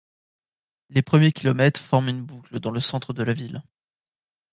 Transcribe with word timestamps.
Les 0.89 1.03
premiers 1.03 1.31
kilomètres 1.31 1.79
forment 1.79 2.07
une 2.09 2.23
boucle 2.23 2.59
dans 2.59 2.71
le 2.71 2.79
centre 2.79 3.13
de 3.13 3.21
la 3.21 3.33
ville. 3.33 3.61